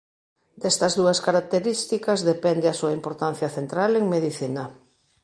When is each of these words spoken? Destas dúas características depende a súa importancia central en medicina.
Destas 0.63 0.93
dúas 0.99 1.19
características 1.27 2.19
depende 2.31 2.67
a 2.69 2.77
súa 2.79 2.95
importancia 2.99 3.49
central 3.57 3.91
en 3.99 4.05
medicina. 4.15 4.63